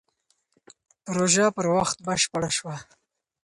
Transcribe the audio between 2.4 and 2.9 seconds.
شوه.